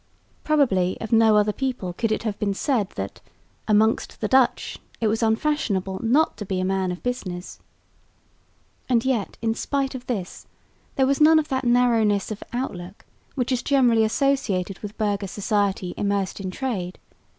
[0.43, 3.21] Probably of no other people could it have been said that
[3.67, 7.59] "amongst the Dutch it was unfashionable not to be a man of business."
[8.89, 10.47] And yet, in spite of this,
[10.95, 15.93] there was none of that narrowness of outlook, which is generally associated with burgher society
[15.97, 16.97] immersed in trade.